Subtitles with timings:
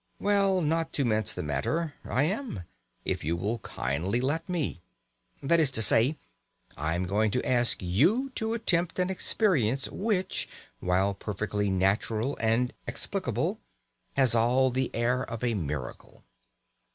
[0.17, 2.63] Well, not to mince the matter, I am
[3.05, 4.81] if you will kindly let me!
[5.43, 6.17] That is to say,
[6.75, 12.73] I am going to ask you to attempt an experience which, while perfectly natural and
[12.87, 13.59] explicable,
[14.17, 16.23] has all the air of a miracle.